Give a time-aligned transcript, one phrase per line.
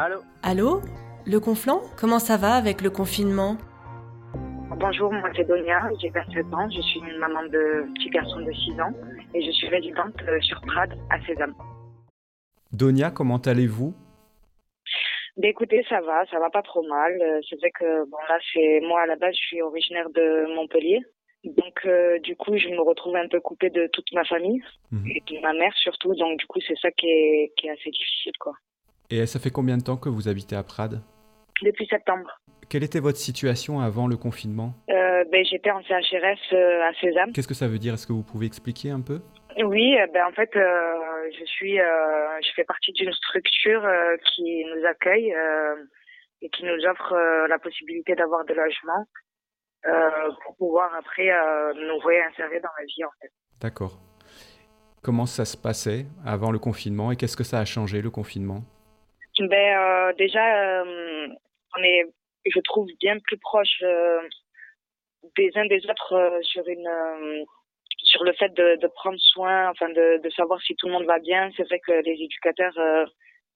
[0.00, 0.80] Allô Allô
[1.26, 3.56] Le Conflant Comment ça va avec le confinement
[4.80, 8.52] Bonjour, moi c'est Donia, j'ai 27 ans, je suis une maman de petit garçon de
[8.52, 8.92] 6 ans
[9.34, 11.52] et je suis résidente euh, sur Prades à Sésame.
[12.72, 13.92] Donia, comment allez-vous?
[15.36, 17.12] Ben écoutez, ça va, ça va pas trop mal.
[17.20, 20.54] Euh, C'est vrai que bon là c'est moi à la base je suis originaire de
[20.54, 21.00] Montpellier.
[21.42, 24.62] Donc euh, du coup je me retrouve un peu coupée de toute ma famille
[24.92, 25.06] Mhm.
[25.08, 26.14] et de ma mère surtout.
[26.14, 28.52] Donc du coup c'est ça qui est, qui est assez difficile quoi.
[29.10, 31.00] Et ça fait combien de temps que vous habitez à Prades?
[31.62, 32.30] Depuis septembre,
[32.68, 34.74] Quelle était votre situation avant le confinement?
[34.90, 37.32] Euh, ben, j'étais en CHRS euh, à Sésame.
[37.32, 37.94] Qu'est-ce que ça veut dire?
[37.94, 39.20] Est-ce que vous pouvez expliquer un peu?
[39.64, 40.60] Oui, euh, ben en fait, euh,
[41.38, 45.34] je suis, euh, je fais partie d'une structure euh, qui nous accueille
[46.42, 47.14] et qui nous offre
[47.48, 49.06] la possibilité d'avoir des logements
[50.44, 51.30] pour pouvoir après
[51.74, 53.32] nous réinsérer dans la vie en fait.
[53.60, 53.98] D'accord.
[55.02, 57.10] Comment ça se passait avant le confinement?
[57.10, 58.62] Et qu'est-ce que ça a changé le confinement?
[59.40, 61.28] Ben euh, déjà, euh,
[61.76, 62.04] on est,
[62.46, 64.20] je trouve bien plus proche euh,
[65.36, 67.44] des uns des autres sur une
[67.98, 71.06] sur le fait de, de prendre soin, enfin de, de savoir si tout le monde
[71.06, 71.50] va bien.
[71.56, 73.04] C'est vrai que les éducateurs, euh,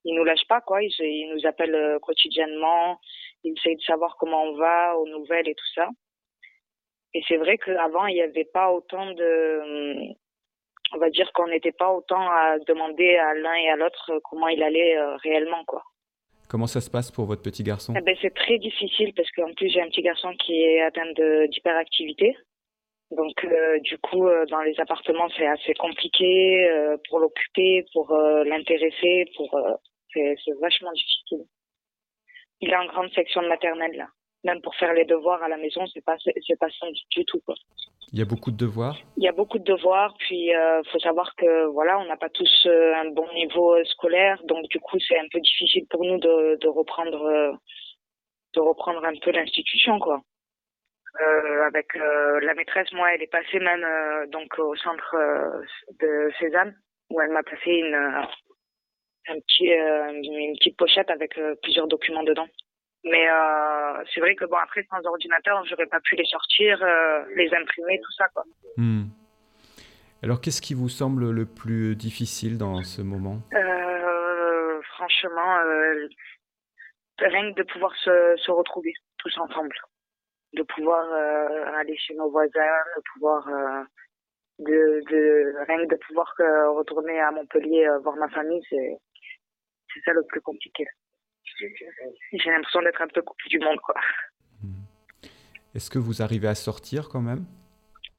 [0.04, 0.82] ils nous lâchent pas quoi.
[0.82, 2.98] Ils, ils nous appellent quotidiennement.
[3.44, 5.88] Ils essayent de savoir comment on va, aux nouvelles et tout ça.
[7.14, 10.14] Et c'est vrai qu'avant, il n'y avait pas autant de,
[10.94, 14.20] on va dire qu'on n'était pas autant à demander à l'un et à l'autre euh,
[14.24, 15.82] comment il allait euh, réellement quoi.
[16.48, 17.94] Comment ça se passe pour votre petit garçon?
[17.96, 21.10] Eh ben, c'est très difficile parce qu'en plus j'ai un petit garçon qui est atteint
[21.48, 22.36] d'hyperactivité.
[23.10, 28.14] Donc euh, du coup euh, dans les appartements c'est assez compliqué euh, pour l'occuper, pour
[28.44, 29.58] l'intéresser, pour
[30.12, 31.44] c'est c'est vachement difficile.
[32.60, 34.08] Il est en grande section de maternelle là.
[34.44, 37.40] Même pour faire les devoirs à la maison c'est pas c'est pas simple du tout
[37.44, 37.54] quoi.
[38.12, 40.98] Il y a beaucoup de devoirs Il y a beaucoup de devoirs, puis euh, faut
[40.98, 44.78] savoir que voilà, on n'a pas tous euh, un bon niveau euh, scolaire, donc du
[44.80, 47.58] coup c'est un peu difficile pour nous de, reprendre
[48.54, 50.20] de reprendre un peu l'institution quoi.
[51.66, 53.86] Avec la maîtresse, moi, elle est passée même
[54.30, 55.14] donc au centre
[56.00, 56.74] de Sésame
[57.10, 62.48] où elle m'a passé une un petit une petite pochette avec plusieurs documents dedans.
[63.04, 67.24] Mais euh, c'est vrai que bon après sans ordinateur, j'aurais pas pu les sortir, euh,
[67.34, 68.44] les imprimer, tout ça quoi.
[68.76, 69.06] Hmm.
[70.22, 73.38] Alors qu'est-ce qui vous semble le plus difficile dans ce moment?
[73.54, 75.56] Euh, franchement,
[77.18, 79.74] rien que de pouvoir se, se retrouver tous ensemble,
[80.52, 81.04] de pouvoir
[81.74, 83.48] aller chez nos voisins, de pouvoir
[84.60, 86.32] de, de rien que de pouvoir
[86.76, 88.96] retourner à Montpellier voir ma famille, c'est
[89.92, 90.86] c'est ça le plus compliqué.
[91.58, 93.94] J'ai l'impression d'être un peu coupée du monde quoi.
[95.74, 97.44] Est-ce que vous arrivez à sortir quand même?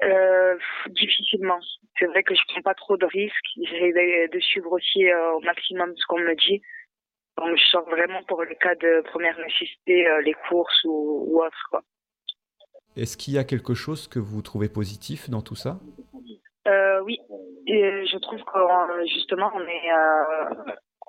[0.03, 0.57] Euh,
[0.89, 1.59] difficilement.
[1.97, 3.45] C'est vrai que je prends pas trop de risques.
[3.55, 6.61] J'essaie de, de suivre aussi euh, au maximum ce qu'on me dit.
[7.37, 11.43] Donc je sors vraiment pour le cas de première nécessité, euh, les courses ou, ou
[11.43, 11.83] autre quoi.
[12.95, 15.79] Est-ce qu'il y a quelque chose que vous trouvez positif dans tout ça?
[17.05, 17.19] Oui,
[17.67, 19.91] Et je trouve que justement on est,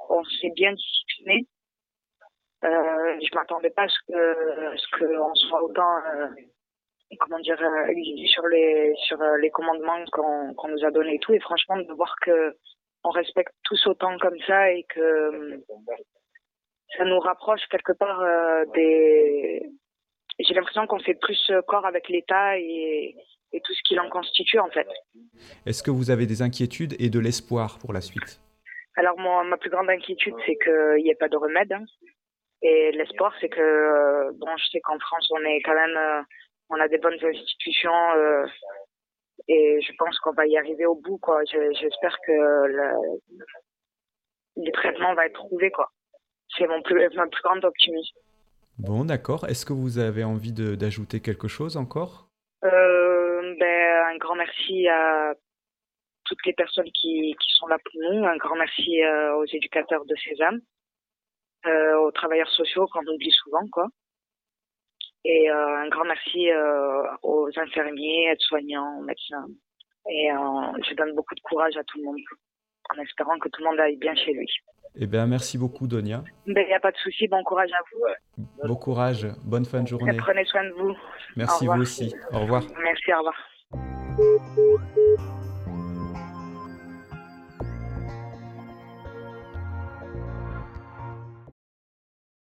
[0.09, 1.47] on s'est bien discipliné.
[2.65, 6.29] Euh, je m'attendais pas à ce que, ce que on soit autant, euh,
[7.21, 11.19] comment dire, euh, exigeant sur les, sur les commandements qu'on, qu'on nous a donnés et
[11.19, 11.35] tout.
[11.35, 12.57] Et franchement, de voir que
[13.05, 15.63] on respecte tous autant comme ça et que
[16.97, 19.69] ça nous rapproche quelque part euh, des.
[20.39, 23.15] J'ai l'impression qu'on fait plus corps avec l'État et,
[23.53, 24.89] et tout ce qui l'en constitue en fait.
[25.67, 28.41] Est-ce que vous avez des inquiétudes et de l'espoir pour la suite?
[28.97, 31.73] Alors moi, ma plus grande inquiétude, c'est qu'il n'y ait pas de remède.
[31.73, 31.85] hein.
[32.67, 36.23] Et l'espoir, c'est que, euh, bon, je sais qu'en France, on est quand même, euh,
[36.71, 38.47] on a des bonnes institutions euh,
[39.49, 41.41] et je pense qu'on va y arriver au bout, quoi.
[41.45, 42.91] Je- J'espère que le,
[44.57, 45.91] le traitement va être trouvé, quoi.
[46.57, 48.17] C'est mon plus, ma plus grande optimisme.
[48.79, 49.45] Bon, d'accord.
[49.49, 52.29] Est-ce que vous avez envie d'ajouter quelque chose encore?
[52.65, 55.35] Euh, ben, un grand merci à
[56.25, 58.25] toutes les personnes qui, qui sont là pour nous.
[58.25, 60.61] Un grand merci euh, aux éducateurs de Sésame,
[61.67, 63.89] aux travailleurs sociaux qu'on oublie souvent, quoi.
[65.25, 69.47] Et euh, un grand merci euh, aux infirmiers, aides-soignants, médecins.
[70.11, 70.37] Et euh,
[70.87, 72.19] je donne beaucoup de courage à tout le monde,
[72.95, 74.47] en espérant que tout le monde aille bien chez lui.
[74.97, 76.23] Eh bien, merci beaucoup, Donia.
[76.47, 78.03] Ben, il n'y a pas de souci, bon courage à vous.
[78.69, 80.17] Bon courage, bonne fin de journée.
[80.19, 80.95] Prenez soin de vous.
[81.37, 82.15] Merci vous aussi.
[82.31, 82.63] Au revoir.
[82.83, 83.35] Merci, au revoir.